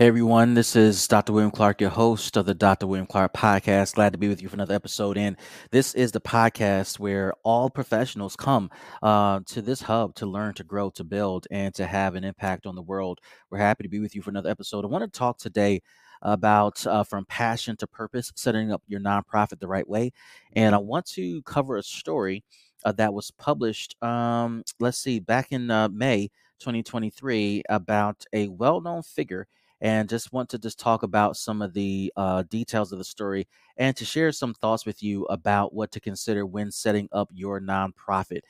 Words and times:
Hey 0.00 0.06
everyone, 0.06 0.54
this 0.54 0.76
is 0.76 1.06
Dr. 1.06 1.34
William 1.34 1.50
Clark, 1.50 1.78
your 1.78 1.90
host 1.90 2.38
of 2.38 2.46
the 2.46 2.54
Dr. 2.54 2.86
William 2.86 3.06
Clark 3.06 3.34
podcast. 3.34 3.96
Glad 3.96 4.14
to 4.14 4.18
be 4.18 4.28
with 4.28 4.40
you 4.40 4.48
for 4.48 4.54
another 4.54 4.74
episode. 4.74 5.18
And 5.18 5.36
this 5.72 5.94
is 5.94 6.10
the 6.10 6.22
podcast 6.22 6.98
where 6.98 7.34
all 7.42 7.68
professionals 7.68 8.34
come 8.34 8.70
uh, 9.02 9.40
to 9.44 9.60
this 9.60 9.82
hub 9.82 10.14
to 10.14 10.24
learn, 10.24 10.54
to 10.54 10.64
grow, 10.64 10.88
to 10.88 11.04
build, 11.04 11.46
and 11.50 11.74
to 11.74 11.86
have 11.86 12.14
an 12.14 12.24
impact 12.24 12.64
on 12.64 12.76
the 12.76 12.80
world. 12.80 13.18
We're 13.50 13.58
happy 13.58 13.82
to 13.82 13.90
be 13.90 14.00
with 14.00 14.14
you 14.14 14.22
for 14.22 14.30
another 14.30 14.48
episode. 14.48 14.86
I 14.86 14.88
want 14.88 15.04
to 15.04 15.18
talk 15.18 15.36
today 15.36 15.82
about 16.22 16.86
uh, 16.86 17.04
from 17.04 17.26
passion 17.26 17.76
to 17.76 17.86
purpose, 17.86 18.32
setting 18.36 18.72
up 18.72 18.82
your 18.88 19.00
nonprofit 19.00 19.60
the 19.60 19.68
right 19.68 19.86
way. 19.86 20.12
And 20.54 20.74
I 20.74 20.78
want 20.78 21.04
to 21.08 21.42
cover 21.42 21.76
a 21.76 21.82
story 21.82 22.42
uh, 22.86 22.92
that 22.92 23.12
was 23.12 23.32
published, 23.32 24.02
um, 24.02 24.64
let's 24.78 24.96
see, 24.96 25.18
back 25.18 25.52
in 25.52 25.70
uh, 25.70 25.90
May 25.90 26.30
2023 26.60 27.64
about 27.68 28.24
a 28.32 28.48
well 28.48 28.80
known 28.80 29.02
figure 29.02 29.46
and 29.80 30.08
just 30.08 30.32
want 30.32 30.48
to 30.50 30.58
just 30.58 30.78
talk 30.78 31.02
about 31.02 31.36
some 31.36 31.62
of 31.62 31.72
the 31.72 32.12
uh, 32.16 32.42
details 32.50 32.92
of 32.92 32.98
the 32.98 33.04
story 33.04 33.46
and 33.76 33.96
to 33.96 34.04
share 34.04 34.32
some 34.32 34.54
thoughts 34.54 34.84
with 34.84 35.02
you 35.02 35.24
about 35.26 35.72
what 35.72 35.90
to 35.92 36.00
consider 36.00 36.44
when 36.44 36.70
setting 36.70 37.08
up 37.12 37.30
your 37.32 37.60
nonprofit. 37.60 38.40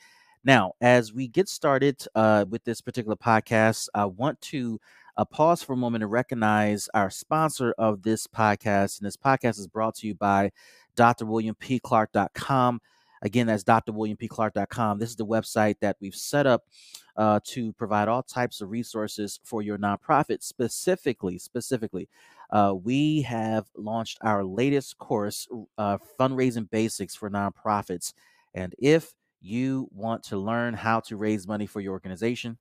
Now, 0.43 0.73
as 0.81 1.13
we 1.13 1.27
get 1.27 1.47
started 1.47 2.03
uh, 2.15 2.45
with 2.49 2.63
this 2.63 2.81
particular 2.81 3.15
podcast, 3.15 3.87
I 3.93 4.05
want 4.05 4.41
to 4.41 4.79
uh, 5.17 5.25
pause 5.25 5.61
for 5.61 5.73
a 5.73 5.77
moment 5.77 6.03
and 6.03 6.11
recognize 6.11 6.89
our 6.93 7.09
sponsor 7.09 7.75
of 7.77 8.01
this 8.01 8.25
podcast. 8.27 8.99
And 8.99 9.05
this 9.05 9.17
podcast 9.17 9.59
is 9.59 9.67
brought 9.67 9.95
to 9.95 10.07
you 10.07 10.15
by 10.15 10.51
drwilliampclark.com. 10.97 12.81
Again, 13.21 13.47
that's 13.47 13.63
drwilliampclark.com. 13.63 14.99
This 14.99 15.09
is 15.09 15.15
the 15.15 15.25
website 15.25 15.75
that 15.81 15.97
we've 15.99 16.15
set 16.15 16.47
up 16.47 16.63
uh, 17.15 17.39
to 17.45 17.73
provide 17.73 18.07
all 18.07 18.23
types 18.23 18.61
of 18.61 18.69
resources 18.69 19.39
for 19.43 19.61
your 19.61 19.77
nonprofit. 19.77 20.43
Specifically, 20.43 21.37
specifically, 21.37 22.09
uh, 22.51 22.73
we 22.81 23.21
have 23.21 23.65
launched 23.75 24.17
our 24.21 24.43
latest 24.43 24.97
course, 24.97 25.47
uh, 25.77 25.97
Fundraising 26.19 26.69
Basics 26.69 27.15
for 27.15 27.29
Nonprofits. 27.29 28.13
And 28.53 28.73
if 28.79 29.13
you 29.39 29.87
want 29.91 30.23
to 30.23 30.37
learn 30.37 30.73
how 30.73 30.99
to 31.01 31.17
raise 31.17 31.47
money 31.47 31.65
for 31.65 31.79
your 31.79 31.93
organization, 31.93 32.57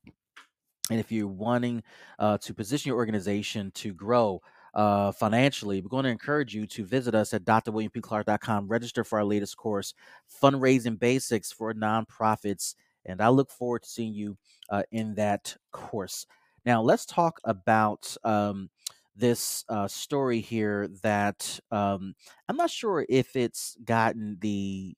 and 0.91 0.99
if 0.99 1.13
you're 1.13 1.27
wanting 1.27 1.83
uh, 2.19 2.39
to 2.39 2.53
position 2.53 2.89
your 2.89 2.99
organization 2.99 3.71
to 3.77 3.95
grow, 3.95 4.43
uh, 4.75 5.13
financially, 5.13 5.81
we're 5.81 5.89
going 5.89 6.05
to 6.05 6.11
encourage 6.11 6.55
you 6.55 6.67
to 6.69 6.85
visit 6.85 7.15
us 7.15 7.35
at 7.35 7.45
drwilliampclark.com, 7.45 8.69
register 8.69 9.05
for 9.05 9.19
our 9.19 9.25
latest 9.25 9.57
course, 9.57 9.95
Fundraising 10.43 10.99
Basics 10.99 11.53
for 11.53 11.75
Nonprofits. 11.75 12.75
And 13.05 13.21
I 13.21 13.29
look 13.29 13.51
forward 13.51 13.83
to 13.83 13.89
seeing 13.89 14.15
you 14.15 14.37
uh, 14.71 14.83
in 14.93 15.15
that 15.17 15.57
course. 15.73 16.27
Now, 16.65 16.83
let's 16.83 17.07
talk 17.07 17.41
about 17.45 18.15
um, 18.25 18.71
this 19.17 19.65
uh, 19.69 19.89
story 19.89 20.41
here 20.41 20.89
that 21.03 21.59
um, 21.71 22.15
I'm 22.49 22.57
not 22.57 22.71
sure 22.71 23.05
if 23.09 23.37
it's 23.37 23.77
gotten 23.85 24.39
the 24.41 24.95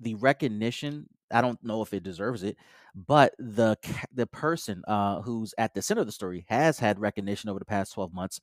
the 0.00 0.14
recognition. 0.14 1.08
I 1.30 1.40
don't 1.40 1.62
know 1.62 1.82
if 1.82 1.92
it 1.92 2.02
deserves 2.02 2.42
it, 2.42 2.56
but 2.94 3.34
the 3.38 3.76
the 4.12 4.26
person 4.26 4.82
uh, 4.88 5.22
who's 5.22 5.54
at 5.58 5.74
the 5.74 5.82
center 5.82 6.00
of 6.00 6.06
the 6.06 6.12
story 6.12 6.44
has 6.48 6.78
had 6.78 6.98
recognition 6.98 7.50
over 7.50 7.58
the 7.58 7.64
past 7.64 7.92
12 7.94 8.12
months 8.12 8.40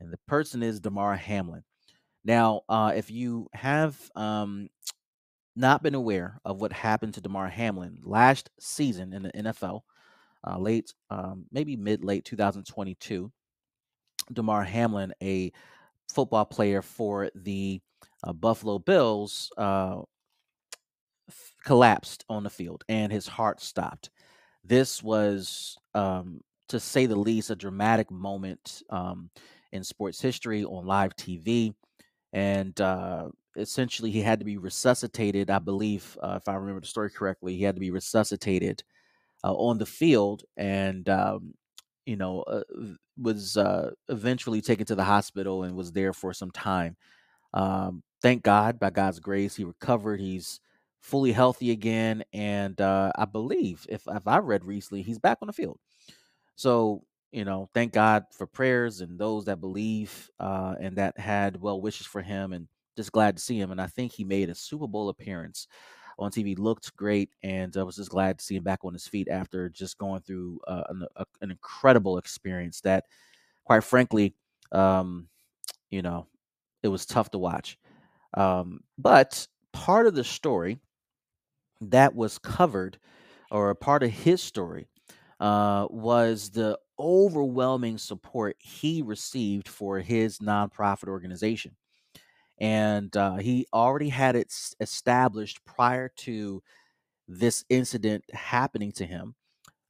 and 0.00 0.12
the 0.12 0.18
person 0.28 0.62
is 0.62 0.80
Damar 0.80 1.16
Hamlin. 1.16 1.62
Now, 2.24 2.62
uh, 2.68 2.92
if 2.94 3.10
you 3.10 3.48
have 3.52 3.96
um, 4.16 4.68
not 5.54 5.82
been 5.82 5.94
aware 5.94 6.40
of 6.44 6.60
what 6.60 6.72
happened 6.72 7.14
to 7.14 7.20
Damar 7.20 7.48
Hamlin 7.48 7.98
last 8.02 8.50
season 8.60 9.12
in 9.12 9.22
the 9.22 9.30
NFL, 9.32 9.80
uh, 10.46 10.58
late, 10.58 10.92
um, 11.10 11.46
maybe 11.50 11.76
mid 11.76 12.04
late 12.04 12.24
2022, 12.24 13.30
Damar 14.32 14.64
Hamlin, 14.64 15.12
a 15.22 15.52
football 16.12 16.44
player 16.44 16.82
for 16.82 17.30
the 17.34 17.80
uh, 18.24 18.32
Buffalo 18.32 18.78
Bills, 18.78 19.50
uh, 19.56 20.00
f- 21.28 21.52
collapsed 21.64 22.24
on 22.28 22.42
the 22.42 22.50
field 22.50 22.84
and 22.88 23.12
his 23.12 23.26
heart 23.26 23.60
stopped. 23.60 24.10
This 24.64 25.02
was, 25.02 25.76
um, 25.94 26.40
to 26.68 26.80
say 26.80 27.06
the 27.06 27.16
least, 27.16 27.50
a 27.50 27.56
dramatic 27.56 28.10
moment. 28.10 28.82
Um, 28.90 29.30
in 29.76 29.84
sports 29.84 30.20
history 30.20 30.64
on 30.64 30.86
live 30.86 31.14
TV. 31.16 31.74
And 32.32 32.78
uh, 32.80 33.28
essentially, 33.56 34.10
he 34.10 34.20
had 34.20 34.40
to 34.40 34.44
be 34.44 34.58
resuscitated. 34.58 35.50
I 35.50 35.60
believe, 35.60 36.18
uh, 36.22 36.38
if 36.40 36.48
I 36.48 36.54
remember 36.54 36.80
the 36.80 36.86
story 36.86 37.10
correctly, 37.10 37.56
he 37.56 37.62
had 37.62 37.76
to 37.76 37.80
be 37.80 37.90
resuscitated 37.90 38.82
uh, 39.44 39.54
on 39.54 39.78
the 39.78 39.86
field 39.86 40.44
and, 40.56 41.08
um, 41.08 41.54
you 42.04 42.16
know, 42.16 42.42
uh, 42.42 42.62
was 43.20 43.56
uh, 43.56 43.90
eventually 44.08 44.60
taken 44.60 44.86
to 44.86 44.94
the 44.94 45.04
hospital 45.04 45.62
and 45.62 45.76
was 45.76 45.92
there 45.92 46.12
for 46.12 46.32
some 46.32 46.50
time. 46.50 46.96
Um, 47.54 48.02
thank 48.22 48.42
God, 48.42 48.78
by 48.78 48.90
God's 48.90 49.20
grace, 49.20 49.56
he 49.56 49.64
recovered. 49.64 50.20
He's 50.20 50.60
fully 51.00 51.32
healthy 51.32 51.70
again. 51.70 52.24
And 52.32 52.80
uh, 52.80 53.12
I 53.16 53.24
believe, 53.24 53.86
if, 53.88 54.02
if 54.08 54.26
I 54.26 54.38
read 54.38 54.64
recently, 54.64 55.02
he's 55.02 55.18
back 55.18 55.38
on 55.40 55.46
the 55.46 55.52
field. 55.52 55.78
So 56.56 57.02
you 57.32 57.44
know, 57.44 57.68
thank 57.74 57.92
God 57.92 58.24
for 58.32 58.46
prayers 58.46 59.00
and 59.00 59.18
those 59.18 59.44
that 59.46 59.60
believe 59.60 60.30
uh, 60.40 60.74
and 60.80 60.96
that 60.96 61.18
had 61.18 61.60
well 61.60 61.80
wishes 61.80 62.06
for 62.06 62.22
him, 62.22 62.52
and 62.52 62.68
just 62.96 63.12
glad 63.12 63.36
to 63.36 63.42
see 63.42 63.58
him. 63.58 63.70
And 63.70 63.80
I 63.80 63.86
think 63.86 64.12
he 64.12 64.24
made 64.24 64.48
a 64.48 64.54
Super 64.54 64.86
Bowl 64.86 65.08
appearance 65.08 65.66
on 66.18 66.30
TV, 66.30 66.58
looked 66.58 66.96
great, 66.96 67.30
and 67.42 67.76
I 67.76 67.82
was 67.82 67.96
just 67.96 68.10
glad 68.10 68.38
to 68.38 68.44
see 68.44 68.56
him 68.56 68.62
back 68.62 68.84
on 68.84 68.94
his 68.94 69.06
feet 69.06 69.28
after 69.28 69.68
just 69.68 69.98
going 69.98 70.22
through 70.22 70.58
uh, 70.66 70.84
an, 70.88 71.06
a, 71.16 71.24
an, 71.42 71.50
incredible 71.50 72.16
experience 72.16 72.80
that, 72.82 73.04
quite 73.64 73.84
frankly, 73.84 74.34
um, 74.72 75.28
you 75.90 76.00
know, 76.00 76.26
it 76.82 76.88
was 76.88 77.04
tough 77.04 77.30
to 77.32 77.38
watch. 77.38 77.78
Um, 78.34 78.80
but 78.96 79.46
part 79.72 80.06
of 80.06 80.14
the 80.14 80.24
story 80.24 80.78
that 81.82 82.14
was 82.14 82.38
covered, 82.38 82.98
or 83.50 83.68
a 83.70 83.76
part 83.76 84.02
of 84.02 84.10
his 84.10 84.42
story, 84.42 84.88
uh, 85.38 85.86
was 85.90 86.50
the 86.50 86.78
overwhelming 86.98 87.98
support 87.98 88.56
he 88.58 89.02
received 89.02 89.68
for 89.68 90.00
his 90.00 90.38
nonprofit 90.38 91.08
organization. 91.08 91.76
And 92.58 93.14
uh, 93.16 93.36
he 93.36 93.66
already 93.72 94.08
had 94.08 94.36
it 94.36 94.54
established 94.80 95.64
prior 95.64 96.10
to 96.16 96.62
this 97.28 97.64
incident 97.68 98.24
happening 98.32 98.92
to 98.92 99.04
him. 99.06 99.34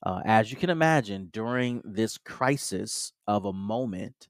Uh, 0.05 0.21
as 0.25 0.51
you 0.51 0.57
can 0.57 0.71
imagine, 0.71 1.29
during 1.33 1.83
this 1.85 2.19
crisis 2.19 3.13
of 3.27 3.45
a 3.45 3.53
moment, 3.53 4.29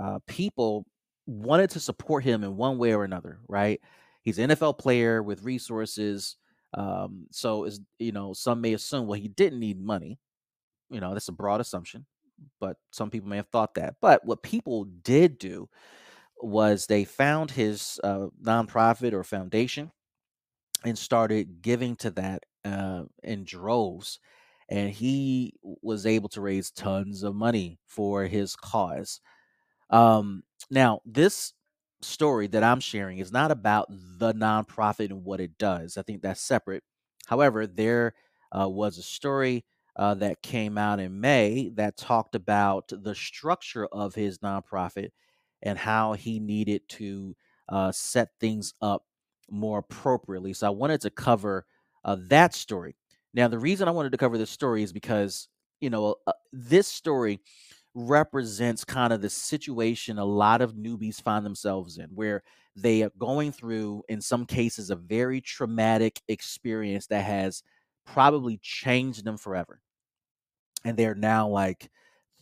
uh, 0.00 0.18
people 0.26 0.86
wanted 1.26 1.70
to 1.70 1.80
support 1.80 2.24
him 2.24 2.44
in 2.44 2.56
one 2.56 2.78
way 2.78 2.92
or 2.94 3.04
another, 3.04 3.38
right? 3.48 3.80
He's 4.22 4.38
an 4.38 4.50
NFL 4.50 4.78
player 4.78 5.22
with 5.22 5.42
resources. 5.42 6.36
Um, 6.74 7.26
so, 7.30 7.64
is 7.64 7.80
you 7.98 8.12
know, 8.12 8.32
some 8.32 8.60
may 8.60 8.72
assume, 8.72 9.06
well, 9.06 9.20
he 9.20 9.28
didn't 9.28 9.60
need 9.60 9.80
money. 9.80 10.18
You 10.92 11.00
know, 11.00 11.14
that's 11.14 11.28
a 11.28 11.32
broad 11.32 11.60
assumption 11.60 12.06
but 12.60 12.76
some 12.90 13.10
people 13.10 13.28
may 13.28 13.36
have 13.36 13.48
thought 13.48 13.74
that. 13.74 13.96
But 14.00 14.24
what 14.24 14.42
people 14.42 14.84
did 14.84 15.38
do 15.38 15.68
was 16.40 16.86
they 16.86 17.04
found 17.04 17.50
his 17.50 18.00
uh, 18.02 18.26
nonprofit 18.42 19.12
or 19.12 19.24
foundation 19.24 19.90
and 20.84 20.98
started 20.98 21.62
giving 21.62 21.96
to 21.96 22.10
that 22.12 22.42
uh, 22.64 23.04
in 23.22 23.44
droves. 23.44 24.18
And 24.68 24.90
he 24.90 25.54
was 25.62 26.06
able 26.06 26.28
to 26.30 26.40
raise 26.40 26.70
tons 26.70 27.22
of 27.22 27.34
money 27.34 27.78
for 27.86 28.24
his 28.24 28.56
cause. 28.56 29.20
Um, 29.90 30.42
now, 30.70 31.00
this 31.04 31.52
story 32.00 32.46
that 32.48 32.64
I'm 32.64 32.80
sharing 32.80 33.18
is 33.18 33.30
not 33.32 33.50
about 33.50 33.86
the 33.90 34.32
nonprofit 34.34 35.10
and 35.10 35.24
what 35.24 35.40
it 35.40 35.58
does. 35.58 35.96
I 35.96 36.02
think 36.02 36.22
that's 36.22 36.40
separate. 36.40 36.82
However, 37.26 37.66
there 37.66 38.14
uh, 38.58 38.68
was 38.68 38.98
a 38.98 39.02
story 39.02 39.64
uh, 39.96 40.14
that 40.14 40.42
came 40.42 40.78
out 40.78 41.00
in 41.00 41.20
May 41.20 41.70
that 41.74 41.96
talked 41.96 42.34
about 42.34 42.90
the 42.90 43.14
structure 43.14 43.86
of 43.86 44.14
his 44.14 44.38
nonprofit 44.38 45.10
and 45.62 45.78
how 45.78 46.14
he 46.14 46.40
needed 46.40 46.82
to 46.88 47.36
uh, 47.68 47.92
set 47.92 48.28
things 48.40 48.74
up 48.80 49.04
more 49.50 49.78
appropriately. 49.78 50.52
So 50.52 50.66
I 50.66 50.70
wanted 50.70 51.00
to 51.02 51.10
cover 51.10 51.66
uh, 52.04 52.16
that 52.28 52.54
story. 52.54 52.96
Now, 53.34 53.48
the 53.48 53.58
reason 53.58 53.88
I 53.88 53.92
wanted 53.92 54.12
to 54.12 54.18
cover 54.18 54.38
this 54.38 54.50
story 54.50 54.82
is 54.82 54.92
because, 54.92 55.48
you 55.80 55.90
know, 55.90 56.16
uh, 56.26 56.32
this 56.52 56.88
story 56.88 57.40
represents 57.94 58.84
kind 58.84 59.12
of 59.12 59.20
the 59.20 59.30
situation 59.30 60.18
a 60.18 60.24
lot 60.24 60.62
of 60.62 60.74
newbies 60.74 61.20
find 61.20 61.44
themselves 61.44 61.98
in, 61.98 62.08
where 62.14 62.42
they 62.74 63.02
are 63.02 63.12
going 63.18 63.52
through, 63.52 64.02
in 64.08 64.20
some 64.20 64.46
cases, 64.46 64.90
a 64.90 64.96
very 64.96 65.40
traumatic 65.40 66.20
experience 66.28 67.06
that 67.08 67.24
has 67.24 67.62
probably 68.06 68.58
changed 68.62 69.24
them 69.24 69.36
forever. 69.36 69.80
And 70.84 70.96
they're 70.96 71.14
now 71.14 71.48
like 71.48 71.90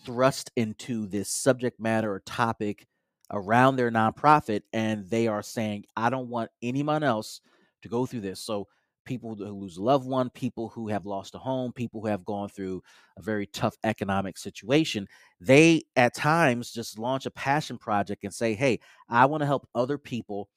thrust 0.04 0.50
into 0.56 1.06
this 1.06 1.30
subject 1.30 1.80
matter 1.80 2.12
or 2.12 2.20
topic 2.20 2.86
around 3.30 3.76
their 3.76 3.90
nonprofit. 3.90 4.62
And 4.72 5.08
they 5.08 5.26
are 5.28 5.42
saying, 5.42 5.84
I 5.96 6.10
don't 6.10 6.28
want 6.28 6.50
anyone 6.62 7.02
else 7.02 7.40
to 7.82 7.88
go 7.88 8.06
through 8.06 8.20
this. 8.22 8.40
So 8.40 8.66
people 9.04 9.34
who 9.34 9.44
lose 9.44 9.76
a 9.76 9.82
loved 9.82 10.06
one, 10.06 10.30
people 10.30 10.68
who 10.68 10.88
have 10.88 11.06
lost 11.06 11.34
a 11.34 11.38
home, 11.38 11.72
people 11.72 12.00
who 12.00 12.06
have 12.06 12.24
gone 12.24 12.48
through 12.48 12.82
a 13.18 13.22
very 13.22 13.46
tough 13.46 13.76
economic 13.84 14.38
situation. 14.38 15.06
They 15.40 15.82
at 15.96 16.14
times 16.14 16.70
just 16.70 16.98
launch 16.98 17.26
a 17.26 17.30
passion 17.30 17.78
project 17.78 18.24
and 18.24 18.32
say, 18.34 18.54
"Hey, 18.54 18.80
I 19.08 19.26
want 19.26 19.40
to 19.42 19.46
help 19.46 19.68
other 19.74 19.98
people 19.98 20.48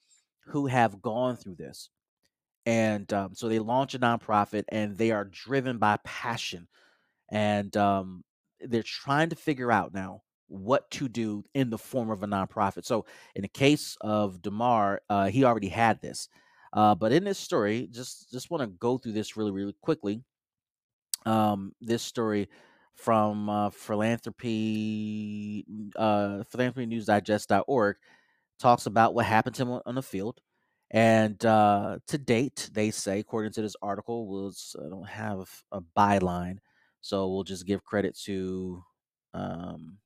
who 0.45 0.67
have 0.67 1.01
gone 1.01 1.35
through 1.37 1.55
this." 1.55 1.89
And 2.65 3.11
um, 3.13 3.33
so 3.35 3.49
they 3.49 3.59
launch 3.59 3.93
a 3.93 3.99
nonprofit, 3.99 4.63
and 4.69 4.97
they 4.97 5.11
are 5.11 5.25
driven 5.25 5.77
by 5.79 5.97
passion, 6.05 6.67
and 7.29 7.75
um, 7.77 8.23
they're 8.59 8.83
trying 8.83 9.29
to 9.29 9.35
figure 9.35 9.71
out 9.71 9.93
now 9.93 10.21
what 10.47 10.89
to 10.91 11.07
do 11.07 11.43
in 11.53 11.69
the 11.69 11.77
form 11.77 12.09
of 12.09 12.23
a 12.23 12.27
nonprofit. 12.27 12.85
So 12.85 13.05
in 13.35 13.41
the 13.41 13.47
case 13.47 13.97
of 14.01 14.41
Damar, 14.41 15.01
uh, 15.09 15.27
he 15.27 15.43
already 15.43 15.69
had 15.69 16.01
this. 16.01 16.29
Uh, 16.71 16.95
but 16.95 17.11
in 17.11 17.23
this 17.23 17.37
story, 17.37 17.87
just 17.91 18.31
just 18.31 18.49
want 18.49 18.61
to 18.61 18.67
go 18.67 18.97
through 18.97 19.11
this 19.11 19.37
really, 19.37 19.51
really 19.51 19.75
quickly. 19.81 20.21
Um, 21.25 21.73
this 21.81 22.01
story 22.01 22.49
from 22.95 23.49
uh, 23.49 23.69
philanthropy, 23.69 25.65
uh, 25.95 26.43
philanthropyNewsDigest.org 26.51 27.95
talks 28.59 28.85
about 28.85 29.13
what 29.13 29.25
happened 29.25 29.55
to 29.55 29.63
him 29.63 29.81
on 29.85 29.95
the 29.95 30.03
field. 30.03 30.41
And 30.91 31.43
uh, 31.43 31.97
to 32.07 32.17
date, 32.17 32.69
they 32.71 32.91
say, 32.91 33.19
according 33.19 33.53
to 33.53 33.61
this 33.61 33.75
article, 33.81 34.27
was 34.27 34.75
I 34.79 34.89
don't 34.89 35.07
have 35.07 35.49
a 35.71 35.81
byline, 35.81 36.59
so 37.03 37.27
we'll 37.27 37.43
just 37.43 37.67
give 37.67 37.83
credit 37.83 38.17
to. 38.25 38.83
Um, 39.35 39.99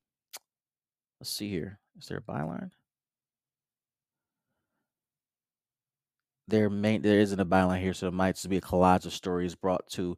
let's 1.21 1.29
see 1.29 1.49
here. 1.49 1.79
Is 1.97 2.07
there 2.07 2.17
a 2.17 2.21
byline? 2.21 2.71
there 6.47 6.69
may 6.69 6.97
there 6.97 7.19
isn't 7.19 7.39
a 7.39 7.45
byline 7.45 7.81
here, 7.81 7.93
so 7.93 8.07
it 8.07 8.13
might 8.13 8.35
just 8.35 8.49
be 8.49 8.57
a 8.57 8.61
collage 8.61 9.05
of 9.05 9.13
stories 9.13 9.55
brought 9.55 9.87
to 9.89 10.17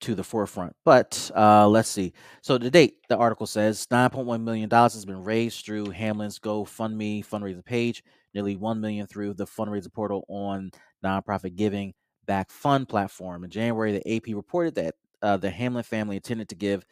to 0.00 0.14
the 0.14 0.24
forefront. 0.24 0.74
But 0.84 1.30
uh, 1.36 1.68
let's 1.68 1.88
see. 1.88 2.12
So 2.42 2.58
to 2.58 2.70
date, 2.70 2.96
the 3.08 3.16
article 3.16 3.46
says 3.46 3.86
9.1 3.86 4.42
million 4.42 4.68
dollars 4.68 4.94
has 4.94 5.04
been 5.04 5.22
raised 5.22 5.64
through 5.64 5.90
Hamlin's 5.90 6.38
GoFundMe 6.40 7.24
fundraiser 7.24 7.64
page, 7.64 8.02
nearly 8.34 8.56
1 8.56 8.80
million 8.80 9.06
through 9.06 9.34
the 9.34 9.46
fundraiser 9.46 9.92
portal 9.92 10.24
on 10.28 10.72
nonprofit 11.04 11.54
giving 11.54 11.94
back 12.26 12.50
fund 12.50 12.88
platform. 12.88 13.44
In 13.44 13.50
January, 13.50 13.92
the 13.92 14.16
AP 14.16 14.34
reported 14.34 14.74
that 14.76 14.94
uh, 15.22 15.36
the 15.36 15.50
Hamlin 15.50 15.84
family 15.84 16.16
intended 16.16 16.48
to 16.50 16.54
give 16.54 16.84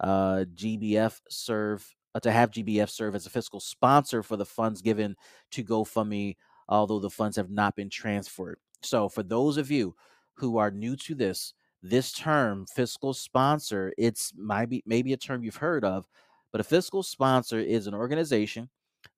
uh, 0.00 0.44
GBF 0.54 1.20
serve 1.28 1.88
uh, 2.14 2.20
to 2.20 2.30
have 2.30 2.50
GBF 2.50 2.90
serve 2.90 3.14
as 3.14 3.26
a 3.26 3.30
fiscal 3.30 3.60
sponsor 3.60 4.22
for 4.22 4.36
the 4.36 4.44
funds 4.44 4.82
given 4.82 5.16
to 5.52 5.64
GoFundMe 5.64 6.36
although 6.68 6.98
the 6.98 7.10
funds 7.10 7.36
have 7.36 7.50
not 7.50 7.76
been 7.76 7.90
transferred. 7.90 8.58
So, 8.82 9.08
for 9.08 9.22
those 9.22 9.56
of 9.56 9.70
you 9.70 9.94
who 10.34 10.58
are 10.58 10.70
new 10.70 10.96
to 10.96 11.14
this, 11.14 11.54
this 11.82 12.12
term, 12.12 12.66
fiscal 12.66 13.14
sponsor, 13.14 13.92
it's 13.96 14.32
might 14.36 14.68
be 14.68 14.82
maybe 14.86 15.12
a 15.12 15.16
term 15.16 15.42
you've 15.42 15.56
heard 15.56 15.84
of, 15.84 16.06
but 16.52 16.60
a 16.60 16.64
fiscal 16.64 17.02
sponsor 17.02 17.58
is 17.58 17.86
an 17.86 17.94
organization 17.94 18.68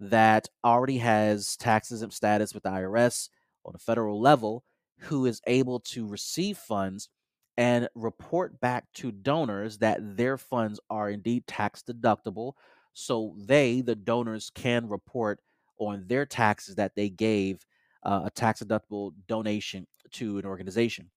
that 0.01 0.49
already 0.65 0.99
has 0.99 1.57
tax 1.57 1.91
exempt 1.91 2.15
status 2.15 2.55
with 2.55 2.63
the 2.63 2.69
IRS 2.69 3.31
on 3.65 3.75
a 3.75 3.79
federal 3.79 4.21
level 4.21 4.65
who 4.99 5.27
is 5.27 5.41
able 5.47 5.81
to 5.81 6.07
receive 6.07 6.59
funds 6.59 7.09
and 7.59 7.89
report 7.97 8.59
back 8.61 8.85
to 8.95 9.11
donors 9.11 9.79
that 9.79 10.17
their 10.17 10.39
funds 10.39 10.79
are 10.89 11.11
indeed 11.11 11.45
tax 11.49 11.83
deductible 11.83 12.53
so 12.95 13.35
they 13.37 13.81
the 13.81 13.97
donors 13.97 14.49
can 14.55 14.89
report 14.89 15.41
on 15.79 16.05
their 16.07 16.25
taxes 16.25 16.77
that 16.77 16.95
they 16.95 17.11
gave 17.11 17.67
uh, 18.05 18.23
a 18.25 18.31
tax 18.31 18.63
deductible 18.63 19.13
donation 19.27 19.87
to 20.13 20.39
an 20.39 20.47
organization. 20.47 21.11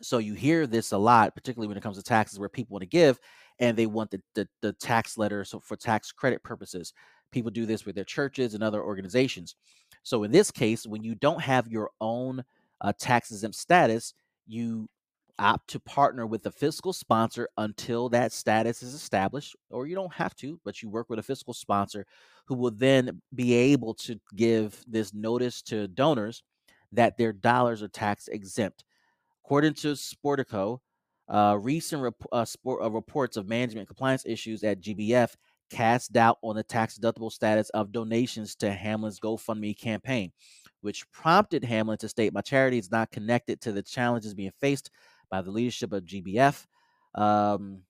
So 0.00 0.18
you 0.18 0.34
hear 0.34 0.66
this 0.66 0.92
a 0.92 0.98
lot, 0.98 1.34
particularly 1.34 1.68
when 1.68 1.76
it 1.76 1.82
comes 1.82 1.96
to 1.98 2.02
taxes, 2.02 2.38
where 2.38 2.48
people 2.48 2.74
want 2.74 2.82
to 2.82 2.86
give 2.86 3.18
and 3.58 3.76
they 3.76 3.86
want 3.86 4.10
the, 4.10 4.22
the, 4.34 4.48
the 4.62 4.72
tax 4.74 5.18
letter 5.18 5.44
so 5.44 5.60
for 5.60 5.76
tax 5.76 6.10
credit 6.12 6.42
purposes. 6.42 6.94
People 7.32 7.50
do 7.50 7.66
this 7.66 7.84
with 7.84 7.94
their 7.94 8.04
churches 8.04 8.54
and 8.54 8.62
other 8.62 8.82
organizations. 8.82 9.56
So 10.02 10.22
in 10.22 10.30
this 10.30 10.50
case, 10.50 10.86
when 10.86 11.02
you 11.04 11.14
don't 11.16 11.42
have 11.42 11.68
your 11.68 11.90
own 12.00 12.44
uh, 12.80 12.92
tax 12.98 13.30
exempt 13.30 13.56
status, 13.56 14.14
you 14.46 14.88
opt 15.40 15.68
to 15.70 15.80
partner 15.80 16.26
with 16.26 16.46
a 16.46 16.50
fiscal 16.50 16.92
sponsor 16.92 17.48
until 17.56 18.08
that 18.10 18.32
status 18.32 18.82
is 18.82 18.94
established, 18.94 19.56
or 19.70 19.86
you 19.86 19.96
don't 19.96 20.12
have 20.12 20.36
to, 20.36 20.60
but 20.64 20.82
you 20.82 20.88
work 20.88 21.10
with 21.10 21.18
a 21.18 21.22
fiscal 21.22 21.54
sponsor 21.54 22.06
who 22.46 22.54
will 22.54 22.70
then 22.70 23.20
be 23.34 23.54
able 23.54 23.94
to 23.94 24.20
give 24.36 24.84
this 24.86 25.12
notice 25.14 25.62
to 25.62 25.88
donors 25.88 26.42
that 26.92 27.16
their 27.16 27.32
dollars 27.32 27.82
are 27.82 27.88
tax 27.88 28.28
exempt. 28.28 28.84
According 29.44 29.74
to 29.74 29.92
Sportico, 29.92 30.78
uh, 31.28 31.56
recent 31.60 32.02
rep- 32.02 32.14
uh, 32.32 32.44
sport, 32.44 32.82
uh, 32.82 32.90
reports 32.90 33.36
of 33.36 33.48
management 33.48 33.88
compliance 33.88 34.24
issues 34.26 34.62
at 34.64 34.80
GBF 34.80 35.34
cast 35.70 36.12
doubt 36.12 36.38
on 36.42 36.56
the 36.56 36.64
tax 36.64 36.98
deductible 36.98 37.32
status 37.32 37.70
of 37.70 37.92
donations 37.92 38.56
to 38.56 38.72
Hamlin's 38.72 39.20
GoFundMe 39.20 39.78
campaign, 39.78 40.32
which 40.80 41.10
prompted 41.12 41.64
Hamlin 41.64 41.98
to 41.98 42.08
state, 42.08 42.32
My 42.32 42.40
charity 42.40 42.78
is 42.78 42.90
not 42.90 43.12
connected 43.12 43.60
to 43.62 43.72
the 43.72 43.82
challenges 43.82 44.34
being 44.34 44.52
faced 44.60 44.90
by 45.30 45.42
the 45.42 45.50
leadership 45.50 45.92
of 45.92 46.04
GBF. 46.04 46.66
Um, 47.14 47.82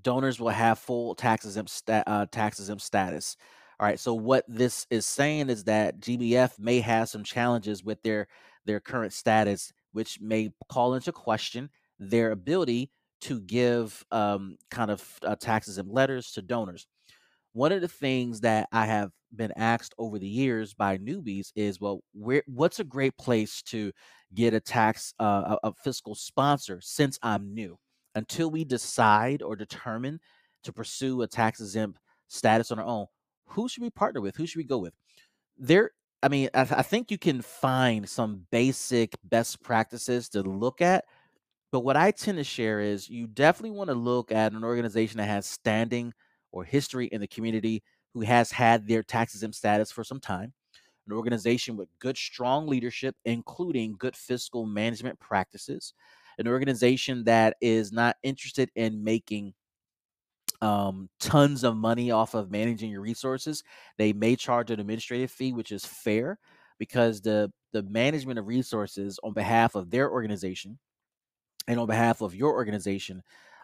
donors 0.00 0.40
will 0.40 0.48
have 0.48 0.78
full 0.78 1.14
tax 1.14 1.44
exempt 1.44 1.70
sta- 1.70 2.04
uh, 2.06 2.26
tax 2.30 2.58
exempt 2.58 2.82
status. 2.82 3.36
All 3.78 3.86
right. 3.86 3.98
So 3.98 4.14
what 4.14 4.44
this 4.48 4.86
is 4.90 5.06
saying 5.06 5.50
is 5.50 5.64
that 5.64 6.00
GBF 6.00 6.58
may 6.58 6.80
have 6.80 7.08
some 7.08 7.24
challenges 7.24 7.84
with 7.84 8.02
their 8.02 8.28
their 8.64 8.80
current 8.80 9.12
status, 9.12 9.72
which 9.92 10.20
may 10.20 10.52
call 10.68 10.94
into 10.94 11.12
question 11.12 11.68
their 11.98 12.30
ability 12.30 12.90
to 13.22 13.40
give 13.40 14.04
um, 14.10 14.56
kind 14.70 14.90
of 14.90 15.18
uh, 15.24 15.36
tax 15.36 15.68
exempt 15.68 15.92
letters 15.92 16.32
to 16.32 16.42
donors. 16.42 16.86
One 17.52 17.72
of 17.72 17.80
the 17.80 17.88
things 17.88 18.40
that 18.40 18.68
I 18.72 18.86
have 18.86 19.10
been 19.34 19.52
asked 19.56 19.94
over 19.98 20.18
the 20.18 20.28
years 20.28 20.74
by 20.74 20.98
newbies 20.98 21.52
is, 21.56 21.80
well, 21.80 22.00
where 22.12 22.42
what's 22.46 22.80
a 22.80 22.84
great 22.84 23.16
place 23.18 23.62
to 23.62 23.92
get 24.34 24.54
a 24.54 24.60
tax 24.60 25.14
uh, 25.20 25.56
a, 25.62 25.68
a 25.68 25.72
fiscal 25.72 26.14
sponsor 26.14 26.80
since 26.80 27.18
I'm 27.22 27.54
new? 27.54 27.78
until 28.14 28.50
we 28.50 28.64
decide 28.64 29.42
or 29.42 29.56
determine 29.56 30.20
to 30.64 30.72
pursue 30.72 31.22
a 31.22 31.26
tax 31.26 31.60
exempt 31.60 31.98
status 32.28 32.70
on 32.70 32.78
our 32.78 32.84
own, 32.84 33.06
who 33.46 33.68
should 33.68 33.82
we 33.82 33.90
partner 33.90 34.20
with? 34.20 34.36
Who 34.36 34.46
should 34.46 34.58
we 34.58 34.64
go 34.64 34.78
with? 34.78 34.94
There, 35.58 35.90
I 36.22 36.28
mean, 36.28 36.48
I, 36.54 36.60
I 36.60 36.82
think 36.82 37.10
you 37.10 37.18
can 37.18 37.42
find 37.42 38.08
some 38.08 38.46
basic 38.50 39.14
best 39.24 39.62
practices 39.62 40.28
to 40.30 40.42
look 40.42 40.80
at. 40.80 41.04
But 41.70 41.80
what 41.80 41.96
I 41.96 42.10
tend 42.10 42.38
to 42.38 42.44
share 42.44 42.80
is 42.80 43.08
you 43.08 43.26
definitely 43.26 43.76
want 43.76 43.88
to 43.88 43.94
look 43.94 44.30
at 44.30 44.52
an 44.52 44.62
organization 44.62 45.18
that 45.18 45.26
has 45.26 45.46
standing 45.46 46.12
or 46.52 46.64
history 46.64 47.06
in 47.06 47.20
the 47.20 47.26
community, 47.26 47.82
who 48.14 48.20
has 48.22 48.50
had 48.52 48.86
their 48.86 49.02
tax 49.02 49.34
exempt 49.34 49.56
status 49.56 49.90
for 49.90 50.04
some 50.04 50.20
time, 50.20 50.52
an 51.06 51.12
organization 51.12 51.76
with 51.76 51.88
good, 51.98 52.16
strong 52.16 52.66
leadership, 52.66 53.16
including 53.24 53.96
good 53.98 54.16
fiscal 54.16 54.66
management 54.66 55.18
practices, 55.18 55.94
an 56.38 56.48
organization 56.48 57.24
that 57.24 57.56
is 57.60 57.92
not 57.92 58.16
interested 58.22 58.70
in 58.74 59.02
making 59.02 59.54
um, 60.60 61.08
tons 61.18 61.64
of 61.64 61.76
money 61.76 62.10
off 62.10 62.34
of 62.34 62.50
managing 62.50 62.90
your 62.90 63.00
resources. 63.00 63.64
They 63.98 64.12
may 64.12 64.36
charge 64.36 64.70
an 64.70 64.80
administrative 64.80 65.30
fee, 65.30 65.52
which 65.52 65.72
is 65.72 65.84
fair 65.84 66.38
because 66.78 67.20
the 67.20 67.52
the 67.72 67.82
management 67.84 68.38
of 68.38 68.46
resources 68.46 69.18
on 69.24 69.32
behalf 69.32 69.74
of 69.74 69.90
their 69.90 70.10
organization 70.10 70.78
and 71.66 71.80
on 71.80 71.86
behalf 71.86 72.20
of 72.20 72.34
your 72.34 72.52
organization 72.52 73.22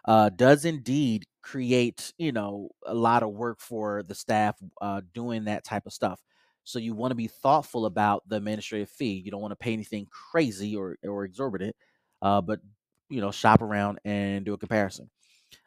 uh, 0.09 0.29
does 0.31 0.65
indeed 0.65 1.25
create 1.43 2.13
you 2.19 2.33
know 2.33 2.69
a 2.87 2.95
lot 2.95 3.23
of 3.23 3.31
work 3.31 3.61
for 3.61 4.03
the 4.03 4.15
staff 4.15 4.57
uh, 4.81 5.01
doing 5.13 5.45
that 5.45 5.65
type 5.65 5.87
of 5.87 5.93
stuff. 5.93 6.21
So 6.65 6.79
you 6.79 6.95
want 6.95 7.11
to 7.11 7.15
be 7.15 7.27
thoughtful 7.27 7.87
about 7.87 8.23
the 8.29 8.37
administrative 8.37 8.89
fee. 8.91 9.21
You 9.25 9.31
don't 9.31 9.41
want 9.41 9.53
to 9.53 9.57
pay 9.57 9.73
anything 9.73 10.07
crazy 10.11 10.75
or 10.77 10.97
or 11.07 11.25
exorbitant 11.25 11.75
uh, 12.23 12.41
but 12.41 12.61
you 13.09 13.21
know, 13.21 13.31
shop 13.31 13.61
around 13.61 13.99
and 14.05 14.45
do 14.45 14.53
a 14.53 14.57
comparison. 14.59 15.09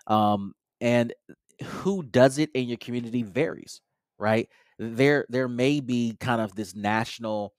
Um, 0.06 0.54
and 0.80 1.12
who 1.64 2.02
does 2.02 2.38
it 2.38 2.50
in 2.54 2.68
your 2.68 2.78
community 2.78 3.22
varies, 3.22 3.80
right? 4.18 4.48
There, 4.78 5.26
there 5.28 5.48
may 5.48 5.80
be 5.80 6.16
kind 6.20 6.40
of 6.40 6.54
this 6.54 6.74
national 6.74 7.54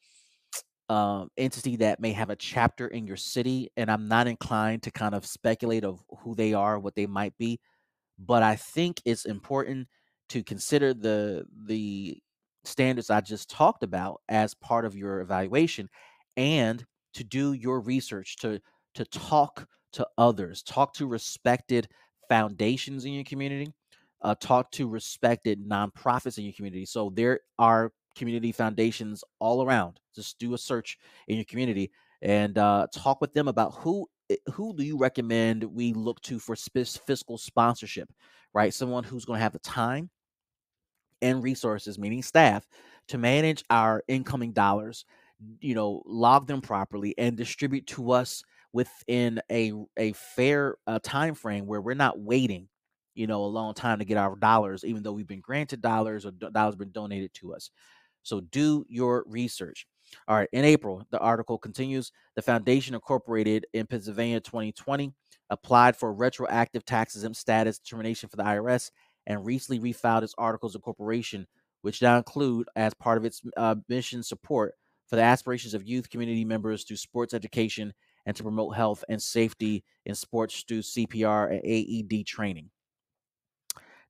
um, 0.90 1.30
entity 1.38 1.78
that 1.78 2.00
may 2.00 2.12
have 2.12 2.30
a 2.30 2.36
chapter 2.36 2.88
in 2.88 3.08
your 3.08 3.18
city, 3.18 3.70
and 3.78 3.90
I'm 3.90 4.08
not 4.08 4.28
inclined 4.28 4.84
to 4.84 4.92
kind 4.92 5.16
of 5.16 5.26
speculate 5.26 5.84
of 5.84 6.04
who 6.20 6.36
they 6.36 6.54
are, 6.54 6.80
what 6.80 6.96
they 6.96 7.08
might 7.08 7.38
be, 7.38 7.60
but 8.20 8.44
I 8.44 8.56
think 8.56 9.02
it's 9.06 9.26
important 9.26 9.88
to 10.30 10.44
consider 10.44 10.94
the 10.94 11.46
the 11.68 12.18
standards 12.66 13.10
I 13.10 13.22
just 13.22 13.50
talked 13.50 13.84
about 13.84 14.22
as 14.30 14.54
part 14.56 14.86
of 14.86 14.96
your 14.96 15.22
evaluation, 15.22 15.90
and 16.38 16.86
to 17.14 17.24
do 17.24 17.54
your 17.54 17.80
research 17.82 18.38
to 18.38 18.60
to 18.96 19.06
talk 19.06 19.68
to 19.94 20.08
others, 20.18 20.64
talk 20.64 20.94
to 20.96 21.08
respected 21.08 21.88
foundations 22.30 23.06
in 23.06 23.14
your 23.14 23.24
community, 23.24 23.72
uh, 24.22 24.36
talk 24.40 24.72
to 24.72 24.88
respected 24.88 25.68
nonprofits 25.68 26.38
in 26.38 26.46
your 26.46 26.54
community. 26.54 26.86
So 26.86 27.12
there 27.14 27.42
are 27.60 27.92
community 28.16 28.52
foundations 28.52 29.24
all 29.40 29.64
around. 29.64 30.00
Just 30.16 30.40
do 30.40 30.54
a 30.54 30.58
search 30.58 30.98
in 31.28 31.36
your 31.38 31.46
community. 31.46 31.92
and 32.22 32.58
uh, 32.58 32.88
talk 32.94 33.20
with 33.22 33.34
them 33.34 33.48
about 33.48 33.74
who 33.76 34.08
eh, 34.30 34.38
who 34.54 34.74
do 34.76 34.84
you 34.84 34.98
recommend 34.98 35.64
we 35.64 35.94
look 35.94 36.22
to 36.22 36.40
for 36.40 36.56
fiscal 36.56 37.38
sponsorship, 37.38 38.10
right? 38.54 38.74
Someone 38.74 39.04
who's 39.04 39.26
going 39.26 39.38
to 39.40 39.44
have 39.44 39.54
the 39.54 39.60
time 39.60 40.10
and 41.22 41.44
resources, 41.44 41.98
meaning 41.98 42.22
staff, 42.22 42.68
to 43.08 43.18
manage 43.18 43.64
our 43.70 44.04
incoming 44.08 44.52
dollars, 44.52 45.06
you 45.60 45.76
know, 45.76 46.02
log 46.06 46.48
them 46.48 46.62
properly 46.62 47.14
and 47.18 47.38
distribute 47.38 47.88
to 47.88 48.12
us 48.12 48.44
within 48.74 49.42
a 49.52 49.72
a 49.98 50.14
fair 50.14 50.78
uh, 50.88 51.00
time 51.04 51.36
frame 51.36 51.66
where 51.66 51.82
we're 51.82 51.94
not 51.94 52.20
waiting, 52.20 52.68
you 53.16 53.28
know, 53.28 53.44
a 53.44 53.48
long 53.48 53.74
time 53.74 54.00
to 54.00 54.06
get 54.06 54.18
our 54.18 54.36
dollars, 54.36 54.84
even 54.84 55.04
though 55.04 55.14
we've 55.14 55.28
been 55.28 55.42
granted 55.42 55.82
dollars 55.82 56.26
or 56.26 56.32
dollars 56.32 56.76
been 56.76 56.92
donated 56.92 57.34
to 57.36 57.54
us. 57.54 57.70
So 58.24 58.42
do 58.42 58.86
your 58.90 59.24
research. 59.28 59.86
All 60.28 60.36
right, 60.36 60.50
in 60.54 60.66
April, 60.66 61.06
the 61.12 61.20
article 61.20 61.58
continues. 61.58 62.12
The 62.36 62.42
Foundation 62.42 62.94
Incorporated 62.96 63.66
in 63.74 63.88
Pennsylvania 63.88 64.40
2020 64.40 65.12
applied 65.50 65.96
for 65.96 66.14
retroactive 66.14 66.86
tax 66.86 67.16
exempt 67.16 67.38
status 67.38 67.80
determination 67.80 68.30
for 68.30 68.38
the 68.38 68.44
IRS 68.44 68.92
and 69.28 69.46
recently 69.46 69.80
refiled 69.80 70.24
its 70.24 70.36
articles 70.38 70.76
of 70.76 70.80
incorporation, 70.80 71.48
which 71.82 72.02
now 72.02 72.18
include, 72.18 72.68
as 72.76 72.94
part 72.94 73.18
of 73.18 73.26
its 73.26 73.42
uh, 73.58 73.76
mission 73.90 74.24
support 74.24 74.74
for 75.08 75.16
the 75.16 75.22
aspirations 75.22 75.74
of 75.74 75.84
youth 75.84 76.10
community 76.10 76.46
members 76.46 76.84
through 76.84 76.98
sports 76.98 77.34
education 77.34 77.94
and 78.26 78.36
to 78.36 78.44
promote 78.44 78.76
health 78.76 79.04
and 79.10 79.22
safety 79.22 79.84
in 80.06 80.16
sports 80.16 80.64
through 80.68 80.80
CPR 80.80 81.52
and 81.52 81.62
AED 81.64 82.26
training. 82.26 82.70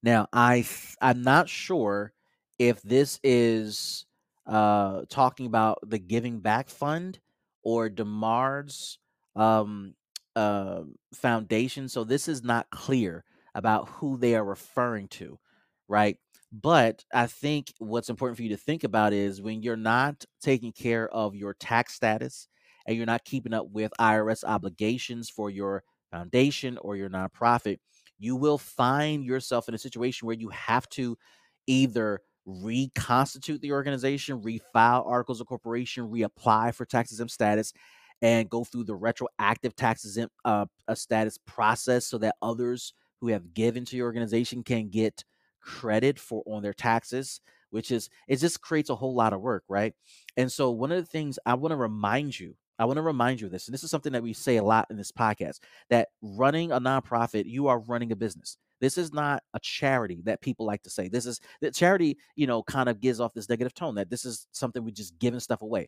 Now, 0.02 0.28
I 0.34 0.66
I'm 1.02 1.22
not 1.22 1.50
sure 1.50 2.14
if 2.60 2.82
this 2.82 3.20
is 3.24 4.06
uh, 4.46 5.02
talking 5.10 5.46
about 5.46 5.80
the 5.88 6.00
Giving 6.00 6.40
Back 6.40 6.70
Fund 6.70 7.20
or 7.64 7.90
Damar's 7.90 9.00
um, 9.36 9.96
uh, 10.36 10.82
foundation. 11.14 11.88
So 11.90 12.04
this 12.04 12.28
is 12.28 12.44
not 12.44 12.70
clear 12.70 13.24
about 13.56 13.88
who 13.90 14.18
they 14.18 14.36
are 14.36 14.44
referring 14.44 15.08
to, 15.10 15.40
right? 15.88 16.18
But 16.52 17.04
I 17.14 17.28
think 17.28 17.74
what's 17.80 18.10
important 18.10 18.38
for 18.38 18.44
you 18.44 18.50
to 18.50 18.58
think 18.58 18.84
about 18.84 19.14
is 19.14 19.42
when 19.42 19.64
you're 19.64 19.76
not 19.76 20.24
taking 20.42 20.72
care 20.72 21.10
of 21.10 21.36
your 21.36 21.54
tax 21.56 21.94
status 21.94 22.48
and 22.86 22.96
you're 22.96 23.06
not 23.06 23.26
keeping 23.26 23.54
up 23.54 23.68
with 23.72 23.92
IRS 24.00 24.44
obligations 24.44 25.30
for 25.30 25.50
your 25.50 25.84
foundation 26.12 26.78
or 26.80 26.96
your 26.96 27.10
nonprofit, 27.10 27.80
you 28.20 28.36
will 28.36 28.58
find 28.58 29.24
yourself 29.24 29.68
in 29.68 29.74
a 29.74 29.80
situation 29.80 30.28
where 30.28 30.36
you 30.36 30.50
have 30.50 30.88
to 30.90 31.18
either 31.66 32.20
reconstitute 32.46 33.62
the 33.62 33.72
organization, 33.72 34.42
refile 34.42 35.06
articles 35.08 35.42
of 35.42 35.48
corporation, 35.48 36.10
reapply 36.10 36.74
for 36.74 36.86
tax 36.86 37.12
exempt 37.12 37.34
status, 37.34 37.74
and 38.22 38.50
go 38.50 38.64
through 38.64 38.84
the 38.86 38.96
retroactive 38.96 39.76
tax 39.76 40.06
exempt 40.06 40.34
uh, 40.46 40.66
status 40.94 41.38
process 41.46 42.06
so 42.06 42.18
that 42.18 42.36
others 42.42 42.94
who 43.22 43.28
have 43.28 43.54
given 43.54 43.86
to 43.86 43.96
your 43.98 44.06
organization 44.06 44.64
can 44.64 44.90
get 44.90 45.24
credit 45.62 46.20
for 46.20 46.44
on 46.46 46.62
their 46.62 46.74
taxes 46.74 47.40
which 47.70 47.90
is 47.90 48.10
it 48.28 48.36
just 48.36 48.60
creates 48.60 48.90
a 48.90 48.96
whole 48.96 49.16
lot 49.16 49.32
of 49.32 49.40
work 49.40 49.64
right 49.70 49.94
and 50.36 50.52
so 50.52 50.70
one 50.70 50.92
of 50.92 50.98
the 50.98 51.10
things 51.10 51.40
i 51.46 51.54
want 51.54 51.72
to 51.72 51.78
remind 51.78 52.38
you 52.38 52.54
I 52.80 52.86
want 52.86 52.98
to 52.98 53.04
remind 53.04 53.40
you 53.40 53.48
of 53.48 53.52
this, 53.54 53.68
and 53.68 53.74
this 53.74 53.84
is 53.84 53.92
something 53.92 54.14
that 54.14 54.24
we 54.24 54.34
say 54.34 54.58
a 54.58 54.64
lot 54.64 54.88
in 54.90 54.98
this 54.98 55.12
podcast 55.12 55.60
that 55.90 56.10
running 56.22 56.72
a 56.72 56.80
nonprofit, 56.82 57.46
you 57.46 57.68
are 57.68 57.80
running 57.80 58.12
a 58.12 58.16
business. 58.16 58.58
This 58.84 58.98
is 58.98 59.14
not 59.14 59.42
a 59.54 59.62
charity 59.62 60.20
that 60.26 60.42
people 60.42 60.66
like 60.66 60.84
to 60.84 60.90
say. 60.90 61.08
This 61.08 61.26
is 61.26 61.40
that 61.62 61.74
charity, 61.74 62.18
you 62.36 62.48
know, 62.48 62.62
kind 62.64 62.90
of 62.90 63.00
gives 63.00 63.22
off 63.22 63.34
this 63.34 63.48
negative 63.48 63.74
tone 63.74 63.96
that 63.96 64.10
this 64.10 64.26
is 64.26 64.46
something 64.52 64.84
we're 64.84 64.92
just 64.92 65.18
giving 65.20 65.40
stuff 65.40 65.62
away. 65.62 65.88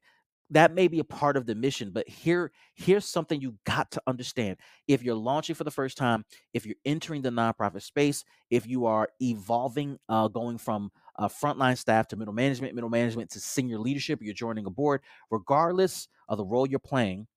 That 0.52 0.74
may 0.74 0.88
be 0.88 1.00
a 1.00 1.04
part 1.04 1.36
of 1.36 1.46
the 1.46 1.56
mission, 1.56 1.92
but 1.92 2.08
here, 2.08 2.54
here's 2.74 3.04
something 3.04 3.42
you 3.42 3.56
got 3.66 3.92
to 3.92 4.02
understand. 4.08 4.56
If 4.88 5.04
you're 5.04 5.14
launching 5.14 5.56
for 5.56 5.66
the 5.66 5.72
first 5.72 5.98
time, 5.98 6.24
if 6.54 6.66
you're 6.66 6.78
entering 6.86 7.22
the 7.22 7.32
nonprofit 7.32 7.82
space, 7.82 8.24
if 8.50 8.66
you 8.66 8.86
are 8.86 9.10
evolving, 9.22 10.00
uh, 10.08 10.30
going 10.30 10.58
from 10.58 10.90
uh, 11.20 11.28
frontline 11.28 11.78
staff 11.78 12.08
to 12.08 12.16
middle 12.16 12.34
management, 12.34 12.76
middle 12.76 12.90
management 12.90 13.30
to 13.32 13.42
senior 13.42 13.78
leadership, 13.78 14.20
you're 14.22 14.34
joining 14.34 14.68
a 14.68 14.70
board, 14.70 15.02
regardless 15.32 16.08
of 16.30 16.38
the 16.38 16.46
role 16.46 16.66
you're 16.66 16.80
playing. 16.80 17.28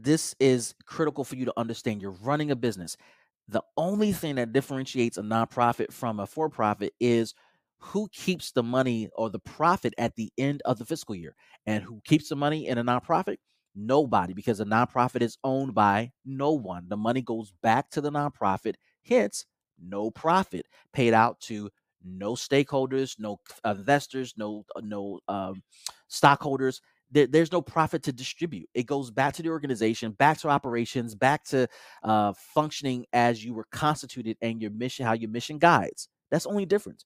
This 0.00 0.34
is 0.38 0.74
critical 0.86 1.24
for 1.24 1.36
you 1.36 1.46
to 1.46 1.52
understand. 1.56 2.02
You're 2.02 2.10
running 2.10 2.50
a 2.50 2.56
business. 2.56 2.96
The 3.48 3.62
only 3.76 4.12
thing 4.12 4.36
that 4.36 4.52
differentiates 4.52 5.18
a 5.18 5.22
nonprofit 5.22 5.92
from 5.92 6.20
a 6.20 6.26
for 6.26 6.48
profit 6.48 6.92
is 7.00 7.34
who 7.78 8.08
keeps 8.12 8.52
the 8.52 8.62
money 8.62 9.10
or 9.14 9.28
the 9.28 9.38
profit 9.38 9.92
at 9.98 10.16
the 10.16 10.32
end 10.38 10.62
of 10.64 10.78
the 10.78 10.86
fiscal 10.86 11.14
year. 11.14 11.34
And 11.66 11.82
who 11.82 12.00
keeps 12.04 12.28
the 12.30 12.36
money 12.36 12.66
in 12.66 12.78
a 12.78 12.84
nonprofit? 12.84 13.36
Nobody, 13.74 14.32
because 14.32 14.60
a 14.60 14.64
nonprofit 14.64 15.20
is 15.20 15.36
owned 15.44 15.74
by 15.74 16.12
no 16.24 16.52
one. 16.52 16.86
The 16.88 16.96
money 16.96 17.20
goes 17.20 17.52
back 17.62 17.90
to 17.90 18.00
the 18.00 18.10
nonprofit, 18.10 18.74
hence, 19.04 19.44
no 19.82 20.10
profit 20.10 20.66
paid 20.92 21.12
out 21.12 21.40
to 21.40 21.68
no 22.04 22.34
stakeholders, 22.34 23.18
no 23.18 23.40
investors, 23.64 24.34
no 24.36 24.64
no 24.80 25.18
um, 25.26 25.62
stockholders. 26.08 26.80
There, 27.14 27.28
there's 27.28 27.52
no 27.52 27.62
profit 27.62 28.02
to 28.04 28.12
distribute. 28.12 28.68
It 28.74 28.86
goes 28.86 29.12
back 29.12 29.34
to 29.34 29.42
the 29.42 29.50
organization, 29.50 30.12
back 30.12 30.38
to 30.40 30.48
operations, 30.48 31.14
back 31.14 31.44
to 31.46 31.68
uh, 32.02 32.34
functioning 32.36 33.06
as 33.12 33.44
you 33.44 33.54
were 33.54 33.68
constituted 33.70 34.36
and 34.42 34.60
your 34.60 34.72
mission, 34.72 35.06
how 35.06 35.14
your 35.14 35.30
mission 35.30 35.58
guides. 35.58 36.08
That's 36.32 36.46
only 36.46 36.66
difference. 36.66 37.04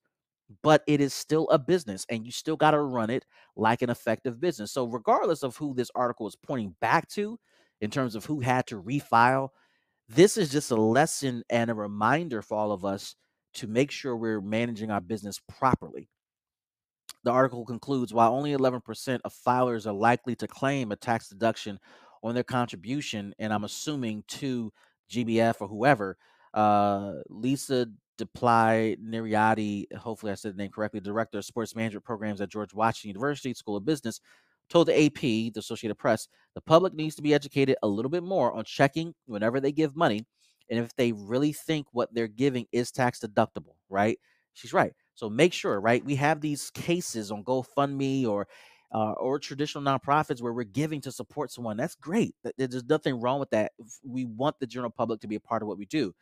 But 0.62 0.82
it 0.86 1.02
is 1.02 1.12
still 1.12 1.46
a 1.50 1.58
business, 1.58 2.06
and 2.08 2.24
you 2.24 2.32
still 2.32 2.56
got 2.56 2.70
to 2.70 2.80
run 2.80 3.10
it 3.10 3.26
like 3.54 3.82
an 3.82 3.90
effective 3.90 4.40
business. 4.40 4.72
So, 4.72 4.86
regardless 4.86 5.42
of 5.42 5.56
who 5.56 5.74
this 5.74 5.90
article 5.94 6.26
is 6.26 6.36
pointing 6.36 6.74
back 6.80 7.06
to, 7.10 7.38
in 7.82 7.90
terms 7.90 8.14
of 8.14 8.24
who 8.24 8.40
had 8.40 8.66
to 8.68 8.82
refile, 8.82 9.50
this 10.08 10.38
is 10.38 10.50
just 10.50 10.70
a 10.70 10.76
lesson 10.76 11.42
and 11.50 11.70
a 11.70 11.74
reminder 11.74 12.40
for 12.40 12.56
all 12.56 12.72
of 12.72 12.84
us 12.86 13.14
to 13.54 13.66
make 13.66 13.90
sure 13.90 14.16
we're 14.16 14.40
managing 14.40 14.90
our 14.90 15.02
business 15.02 15.38
properly. 15.58 16.08
The 17.24 17.30
article 17.30 17.64
concludes 17.64 18.14
while 18.14 18.32
only 18.32 18.52
11% 18.52 19.20
of 19.24 19.34
filers 19.34 19.86
are 19.86 19.92
likely 19.92 20.36
to 20.36 20.46
claim 20.46 20.92
a 20.92 20.96
tax 20.96 21.28
deduction 21.28 21.78
on 22.22 22.34
their 22.34 22.44
contribution, 22.44 23.34
and 23.38 23.52
I'm 23.52 23.64
assuming 23.64 24.24
to 24.28 24.72
GBF 25.10 25.60
or 25.60 25.68
whoever, 25.68 26.16
uh, 26.54 27.14
Lisa 27.28 27.86
Delpy 28.18 28.98
Neirotti, 28.98 29.92
hopefully 29.96 30.32
I 30.32 30.34
said 30.34 30.54
the 30.54 30.58
name 30.58 30.70
correctly, 30.70 31.00
director 31.00 31.38
of 31.38 31.44
sports 31.44 31.76
management 31.76 32.04
programs 32.04 32.40
at 32.40 32.50
George 32.50 32.74
Washington 32.74 33.10
University 33.10 33.54
School 33.54 33.76
of 33.76 33.84
Business, 33.84 34.20
told 34.68 34.88
the 34.88 35.06
AP, 35.06 35.20
the 35.20 35.52
Associated 35.58 35.94
Press, 35.96 36.28
the 36.54 36.60
public 36.60 36.94
needs 36.94 37.14
to 37.16 37.22
be 37.22 37.34
educated 37.34 37.76
a 37.82 37.88
little 37.88 38.10
bit 38.10 38.22
more 38.22 38.52
on 38.52 38.64
checking 38.64 39.14
whenever 39.26 39.60
they 39.60 39.72
give 39.72 39.96
money 39.96 40.26
and 40.70 40.78
if 40.78 40.94
they 40.96 41.12
really 41.12 41.52
think 41.52 41.86
what 41.92 42.12
they're 42.12 42.28
giving 42.28 42.66
is 42.72 42.90
tax 42.90 43.20
deductible, 43.20 43.76
right? 43.88 44.18
She's 44.52 44.72
right. 44.72 44.92
So 45.18 45.28
make 45.28 45.52
sure, 45.52 45.80
right? 45.80 46.04
We 46.04 46.14
have 46.14 46.40
these 46.40 46.70
cases 46.70 47.32
on 47.32 47.42
GoFundMe 47.42 48.24
or 48.24 48.46
uh, 48.94 49.14
or 49.14 49.40
traditional 49.40 49.82
nonprofits 49.82 50.40
where 50.40 50.52
we're 50.52 50.62
giving 50.62 51.00
to 51.00 51.10
support 51.10 51.50
someone. 51.50 51.76
That's 51.76 51.96
great. 51.96 52.36
There's 52.56 52.84
nothing 52.84 53.20
wrong 53.20 53.40
with 53.40 53.50
that. 53.50 53.72
We 54.06 54.26
want 54.26 54.60
the 54.60 54.66
general 54.68 54.92
public 54.92 55.20
to 55.22 55.26
be 55.26 55.34
a 55.34 55.40
part 55.40 55.60
of 55.60 55.66
what 55.66 55.76
we 55.76 55.86
do, 55.86 56.14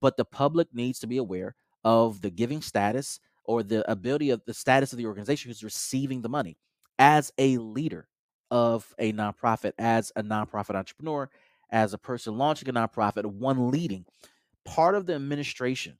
but 0.00 0.16
the 0.16 0.24
public 0.24 0.68
needs 0.72 0.98
to 1.00 1.06
be 1.06 1.18
aware 1.18 1.54
of 1.84 2.22
the 2.22 2.30
giving 2.30 2.62
status 2.62 3.20
or 3.44 3.62
the 3.62 3.88
ability 3.90 4.30
of 4.30 4.40
the 4.46 4.54
status 4.54 4.92
of 4.92 4.96
the 4.96 5.06
organization 5.06 5.50
who's 5.50 5.62
receiving 5.62 6.22
the 6.22 6.28
money 6.30 6.56
as 6.98 7.30
a 7.36 7.58
leader 7.58 8.08
of 8.50 8.94
a 8.98 9.12
nonprofit, 9.12 9.72
as 9.78 10.12
a 10.16 10.22
nonprofit 10.22 10.76
entrepreneur, 10.76 11.28
as 11.70 11.92
a 11.92 11.98
person 11.98 12.38
launching 12.38 12.70
a 12.70 12.72
nonprofit, 12.72 13.26
one 13.26 13.70
leading. 13.70 14.06
Part 14.64 14.94
of 14.94 15.04
the 15.04 15.14
administration, 15.14 15.98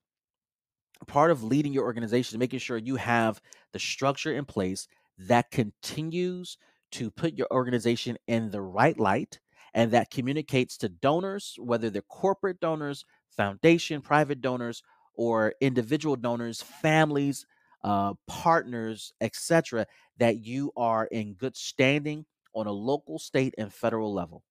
part 1.06 1.30
of 1.30 1.42
leading 1.42 1.72
your 1.72 1.84
organization, 1.84 2.38
making 2.38 2.58
sure 2.58 2.76
you 2.78 2.96
have 2.96 3.40
the 3.72 3.78
structure 3.78 4.32
in 4.32 4.44
place 4.44 4.88
that 5.18 5.50
continues 5.50 6.58
to 6.92 7.10
put 7.10 7.34
your 7.34 7.46
organization 7.50 8.16
in 8.26 8.50
the 8.50 8.60
right 8.60 8.98
light 8.98 9.38
and 9.74 9.92
that 9.92 10.10
communicates 10.10 10.76
to 10.78 10.88
donors, 10.88 11.54
whether 11.58 11.90
they're 11.90 12.02
corporate 12.02 12.60
donors, 12.60 13.04
foundation, 13.28 14.00
private 14.00 14.40
donors, 14.40 14.82
or 15.14 15.54
individual 15.60 16.16
donors, 16.16 16.62
families, 16.62 17.46
uh, 17.84 18.14
partners, 18.26 19.12
etc., 19.20 19.86
that 20.18 20.44
you 20.44 20.72
are 20.76 21.06
in 21.06 21.34
good 21.34 21.56
standing 21.56 22.24
on 22.54 22.66
a 22.66 22.72
local, 22.72 23.18
state, 23.18 23.54
and 23.56 23.72
federal 23.72 24.12
level 24.12 24.42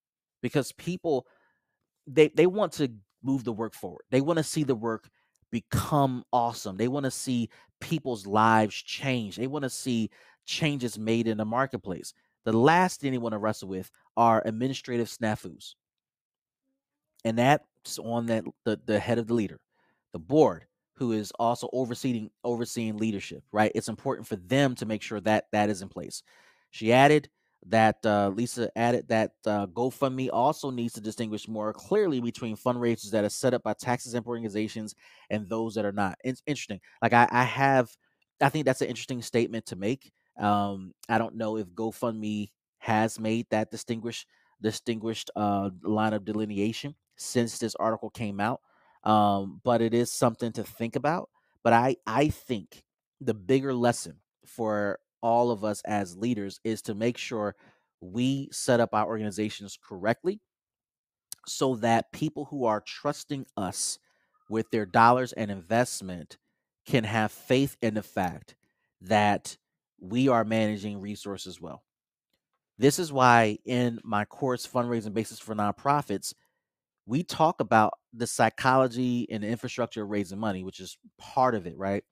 because 0.42 0.72
people 0.74 1.26
they 2.08 2.30
they 2.30 2.48
want 2.48 2.72
to 2.74 2.92
move 3.22 3.44
the 3.44 3.54
work 3.54 3.74
forward. 3.74 4.04
They 4.10 4.22
want 4.22 4.38
to 4.38 4.44
see 4.44 4.64
the 4.64 4.76
work 4.76 5.10
become 5.52 6.24
awesome. 6.32 6.78
They 6.78 6.88
want 6.88 7.06
to 7.06 7.12
see 7.12 7.50
people's 7.80 8.28
lives 8.28 8.76
change. 8.76 9.36
They 9.36 9.48
want 9.48 9.64
to 9.64 9.70
see 9.70 10.10
changes 10.46 10.98
made 10.98 11.28
in 11.28 11.38
the 11.38 11.46
marketplace. 11.46 12.14
The 12.46 12.54
last 12.54 13.02
thing 13.02 13.12
they 13.12 13.18
want 13.18 13.34
to 13.34 13.40
wrestle 13.40 13.70
with 13.70 13.92
are 14.18 14.42
administrative 14.46 15.08
snafus. 15.08 15.76
And 17.26 17.38
that's 17.38 18.00
on 18.00 18.28
that 18.28 18.46
the, 18.66 18.80
the 18.86 19.00
head 19.00 19.18
of 19.18 19.28
the 19.28 19.34
leader, 19.34 19.60
the 20.14 20.20
board, 20.20 20.66
who 20.96 21.12
is 21.14 21.32
also 21.40 21.70
overseeing 21.72 22.30
overseeing 22.44 22.98
leadership, 22.98 23.44
right? 23.52 23.72
It's 23.76 23.88
important 23.88 24.28
for 24.28 24.36
them 24.36 24.76
to 24.76 24.86
make 24.86 25.02
sure 25.02 25.20
that 25.22 25.46
that 25.52 25.70
is 25.70 25.82
in 25.82 25.90
place. 25.90 26.24
She 26.72 26.92
added, 26.92 27.30
that 27.66 27.98
uh, 28.06 28.30
Lisa 28.30 28.70
added 28.76 29.08
that 29.10 29.32
uh, 29.46 29.68
GoFundMe 29.68 30.30
also 30.32 30.72
needs 30.72 30.94
to 30.94 31.02
distinguish 31.02 31.48
more 31.48 31.74
clearly 31.74 32.22
between 32.22 32.56
fundraisers 32.56 33.12
that 33.12 33.26
are 33.26 33.30
set 33.30 33.54
up 33.54 33.64
by 33.64 33.74
tax 33.74 34.06
exempt 34.06 34.28
organizations 34.28 34.96
and 35.30 35.48
those 35.50 35.76
that 35.76 35.86
are 35.86 35.92
not. 35.92 36.18
It's 36.24 36.42
interesting. 36.46 36.80
Like 37.02 37.14
I, 37.14 37.28
I 37.30 37.44
have, 37.44 37.90
I 38.42 38.50
think 38.50 38.66
that's 38.66 38.82
an 38.82 38.88
interesting 38.88 39.22
statement 39.22 39.66
to 39.68 39.76
make. 39.76 40.12
Um, 40.40 40.94
I 41.10 41.18
don't 41.18 41.36
know 41.36 41.58
if 41.58 41.68
GoFundMe 41.68 42.50
has 42.80 43.20
made 43.20 43.48
that 43.50 43.72
distinguished 43.72 44.26
distinguished 44.62 45.32
uh, 45.36 45.70
line 45.84 46.14
of 46.14 46.26
delineation 46.26 46.96
since 47.16 47.60
this 47.60 47.76
article 47.76 48.10
came 48.10 48.40
out, 48.40 48.62
um, 49.04 49.62
but 49.64 49.82
it 49.82 49.94
is 49.94 50.12
something 50.12 50.52
to 50.54 50.64
think 50.64 50.96
about. 50.96 51.30
But 51.64 51.74
I 51.74 51.98
I 52.08 52.30
think 52.30 52.84
the 53.22 53.34
bigger 53.34 53.74
lesson 53.74 54.18
for 54.46 55.00
all 55.22 55.52
of 55.52 55.64
us 55.64 55.82
as 55.86 56.18
leaders 56.18 56.60
is 56.64 56.82
to 56.84 56.96
make 56.96 57.18
sure 57.18 57.56
we 58.02 58.50
set 58.52 58.80
up 58.80 58.94
our 58.94 59.06
organizations 59.08 59.78
correctly 59.82 60.40
so 61.48 61.76
that 61.78 62.12
people 62.12 62.46
who 62.46 62.66
are 62.66 62.82
trusting 62.82 63.46
us 63.58 64.00
with 64.50 64.70
their 64.72 64.86
dollars 64.86 65.34
and 65.34 65.52
investment 65.52 66.38
can 66.86 67.04
have 67.04 67.32
faith 67.32 67.78
in 67.82 67.96
the 67.96 68.04
fact 68.04 68.56
that 69.02 69.58
we 70.00 70.28
are 70.28 70.44
managing 70.44 71.00
resources 71.02 71.60
well. 71.62 71.84
This 72.78 73.00
is 73.00 73.12
why 73.12 73.58
in 73.66 74.00
my 74.04 74.26
course, 74.26 74.66
Fundraising 74.66 75.14
Basics 75.14 75.40
for 75.40 75.54
Nonprofits, 75.54 76.34
we 77.06 77.24
talk 77.24 77.60
about 77.60 77.94
the 78.14 78.28
psychology 78.28 79.28
and 79.30 79.44
the 79.44 79.48
infrastructure 79.48 80.04
of 80.04 80.10
raising 80.10 80.40
money, 80.40 80.64
which 80.64 80.80
is 80.80 80.98
part 81.18 81.56
of 81.56 81.68
it, 81.68 81.78
right? 81.78 82.04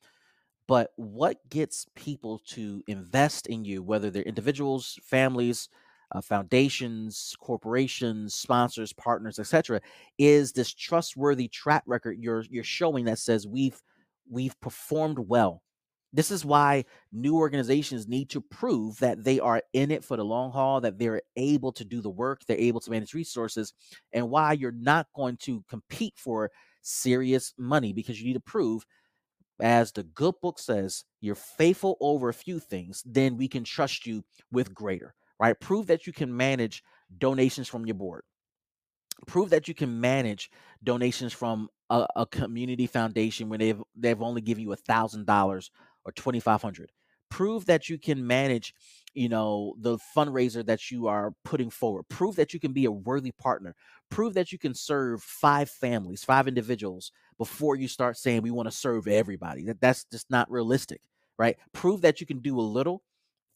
But 0.68 0.92
what 0.98 1.38
gets 1.50 1.88
people 1.96 2.40
to 2.48 2.84
invest 2.88 3.48
in 3.48 3.64
you, 3.64 3.82
whether 3.82 4.10
they're 4.10 4.24
individuals, 4.24 5.00
families, 5.04 5.70
uh, 6.12 6.22
foundations, 6.22 7.36
corporations, 7.40 8.36
sponsors, 8.36 8.94
partners, 8.94 9.40
etc., 9.40 9.82
is 10.18 10.52
this 10.52 10.74
trustworthy 10.74 11.48
track 11.48 11.84
record 11.86 12.18
you're 12.20 12.44
you're 12.50 12.64
showing 12.64 13.06
that 13.06 13.20
says 13.20 13.48
we've 13.48 13.82
we've 14.30 14.60
performed 14.62 15.20
well. 15.20 15.62
This 16.14 16.32
is 16.32 16.46
why 16.46 16.86
new 17.12 17.36
organizations 17.36 18.08
need 18.08 18.30
to 18.30 18.42
prove 18.42 18.98
that 19.00 19.24
they 19.24 19.40
are 19.40 19.62
in 19.74 19.92
it 19.92 20.04
for 20.04 20.16
the 20.18 20.24
long 20.26 20.52
haul, 20.52 20.82
that 20.82 20.98
they're 20.98 21.22
able 21.36 21.72
to 21.74 21.86
do 21.86 22.02
the 22.02 22.10
work, 22.10 22.42
they're 22.48 22.58
able 22.58 22.80
to 22.82 22.92
manage 22.92 23.14
resources, 23.14 23.74
and 24.14 24.30
why 24.30 24.54
you're 24.54 24.72
not 24.72 25.08
going 25.16 25.38
to 25.38 25.64
compete 25.70 26.14
for 26.18 26.50
serious 26.82 27.54
money 27.58 27.92
because 27.92 28.20
you 28.20 28.28
need 28.28 28.34
to 28.34 28.40
prove 28.40 28.86
as 29.60 29.92
the 29.92 30.04
good 30.04 30.36
book 30.42 30.60
says, 30.60 31.04
you're 31.22 31.36
faithful 31.36 31.98
over 32.00 32.30
a 32.30 32.34
few 32.34 32.60
things, 32.60 33.04
then 33.06 33.38
we 33.38 33.48
can 33.48 33.64
trust 33.64 34.06
you 34.06 34.24
with 34.52 34.74
greater, 34.74 35.16
right? 35.40 35.60
Prove 35.60 35.88
that 35.88 36.06
you 36.06 36.14
can 36.14 36.36
manage 36.36 36.84
donations 37.18 37.68
from 37.68 37.86
your 37.86 37.96
board. 37.96 38.24
Prove 39.26 39.50
that 39.50 39.68
you 39.68 39.74
can 39.74 40.00
manage 40.00 40.52
donations 40.84 41.34
from 41.34 41.70
a, 41.90 42.06
a 42.16 42.26
community 42.26 42.86
foundation 42.86 43.50
when 43.50 43.60
they've 43.60 43.82
they've 43.96 44.22
only 44.22 44.42
given 44.42 44.62
you 44.62 44.74
a 44.74 44.76
thousand 44.76 45.26
dollars 45.26 45.72
or 46.06 46.12
twenty 46.12 46.40
five 46.40 46.62
hundred. 46.62 46.92
Prove 47.30 47.66
that 47.66 47.90
you 47.90 47.98
can 47.98 48.26
manage, 48.26 48.76
you 49.18 49.30
know, 49.30 49.74
the 49.80 49.98
fundraiser 50.16 50.64
that 50.64 50.92
you 50.92 51.08
are 51.08 51.34
putting 51.44 51.72
forward. 51.72 52.04
Prove 52.08 52.36
that 52.36 52.54
you 52.54 52.60
can 52.60 52.72
be 52.72 52.86
a 52.86 52.92
worthy 52.92 53.32
partner. 53.32 53.76
Prove 54.12 54.36
that 54.36 54.52
you 54.52 54.60
can 54.60 54.76
serve 54.76 55.24
five 55.24 55.72
families, 55.72 56.24
five 56.24 56.48
individuals 56.48 57.12
before 57.40 57.76
you 57.76 57.88
start 57.88 58.16
saying 58.16 58.44
we 58.44 58.52
want 58.52 58.70
to 58.70 58.78
serve 58.78 59.08
everybody. 59.08 59.64
That 59.64 59.82
that's 59.82 60.06
just 60.12 60.30
not 60.30 60.52
realistic, 60.52 61.02
right? 61.40 61.58
Prove 61.74 62.02
that 62.02 62.22
you 62.22 62.28
can 62.28 62.40
do 62.40 62.60
a 62.60 62.62
little 62.62 63.02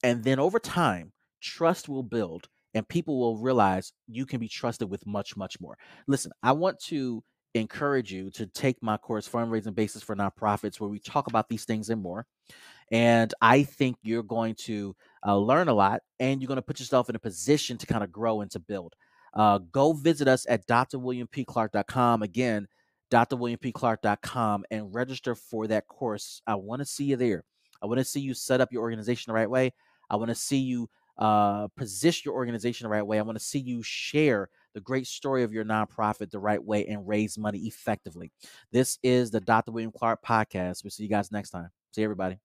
and 0.01 0.23
then 0.23 0.39
over 0.39 0.57
time 0.57 1.11
trust 1.41 1.87
will 1.87 2.03
build 2.03 2.47
and 2.73 2.87
people 2.87 3.19
will 3.19 3.37
realize 3.37 3.93
you 4.07 4.25
can 4.25 4.39
be 4.39 4.47
trusted 4.47 4.89
with 4.89 5.05
much 5.05 5.37
much 5.37 5.61
more. 5.61 5.77
Listen, 6.07 6.31
I 6.41 6.53
want 6.53 6.79
to 6.85 7.23
encourage 7.53 8.11
you 8.11 8.29
to 8.31 8.45
take 8.47 8.81
my 8.81 8.97
course 8.97 9.27
fundraising 9.27 9.75
basics 9.75 10.03
for 10.03 10.15
nonprofits 10.15 10.79
where 10.79 10.89
we 10.89 10.99
talk 10.99 11.27
about 11.27 11.49
these 11.49 11.65
things 11.65 11.89
and 11.89 12.01
more 12.01 12.25
and 12.91 13.33
i 13.41 13.63
think 13.63 13.97
you're 14.03 14.23
going 14.23 14.55
to 14.55 14.95
uh, 15.25 15.37
learn 15.37 15.67
a 15.67 15.73
lot 15.73 16.01
and 16.19 16.41
you're 16.41 16.47
going 16.47 16.55
to 16.55 16.61
put 16.61 16.79
yourself 16.79 17.09
in 17.09 17.15
a 17.15 17.19
position 17.19 17.77
to 17.77 17.85
kind 17.85 18.03
of 18.03 18.11
grow 18.11 18.41
and 18.41 18.51
to 18.51 18.59
build 18.59 18.95
uh, 19.33 19.57
go 19.71 19.93
visit 19.93 20.27
us 20.27 20.45
at 20.49 20.65
drwilliampclark.com 20.67 22.21
again 22.21 22.67
drwilliampclark.com 23.11 24.65
and 24.71 24.95
register 24.95 25.35
for 25.35 25.67
that 25.67 25.87
course. 25.87 26.41
I 26.47 26.55
want 26.55 26.79
to 26.79 26.85
see 26.85 27.03
you 27.03 27.17
there. 27.17 27.43
I 27.81 27.85
want 27.85 27.99
to 27.99 28.05
see 28.05 28.21
you 28.21 28.33
set 28.33 28.61
up 28.61 28.71
your 28.71 28.81
organization 28.81 29.31
the 29.31 29.35
right 29.35 29.49
way. 29.49 29.73
I 30.09 30.15
want 30.15 30.29
to 30.29 30.35
see 30.35 30.59
you 30.59 30.89
uh, 31.17 31.67
position 31.75 32.23
your 32.25 32.35
organization 32.35 32.85
the 32.85 32.89
right 32.89 33.05
way. 33.05 33.19
I 33.19 33.23
want 33.23 33.37
to 33.37 33.43
see 33.43 33.59
you 33.59 33.83
share 33.83 34.49
the 34.73 34.81
great 34.81 35.07
story 35.07 35.43
of 35.43 35.53
your 35.53 35.65
nonprofit 35.65 36.31
the 36.31 36.39
right 36.39 36.63
way 36.63 36.85
and 36.85 37.07
raise 37.07 37.37
money 37.37 37.59
effectively. 37.59 38.31
This 38.71 38.97
is 39.03 39.31
the 39.31 39.41
Dr. 39.41 39.71
William 39.71 39.91
Clark 39.91 40.19
podcast. 40.25 40.83
We'll 40.83 40.91
see 40.91 41.03
you 41.03 41.09
guys 41.09 41.31
next 41.31 41.51
time. 41.51 41.69
See 41.93 42.03
everybody. 42.03 42.39